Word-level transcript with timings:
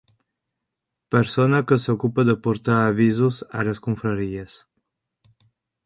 Persona 1.15 1.59
que 1.71 1.77
s'ocupa 1.85 2.25
de 2.31 2.35
portar 2.47 2.79
avisos 2.89 3.41
a 3.61 3.67
les 3.69 3.85
confraries. 3.89 4.61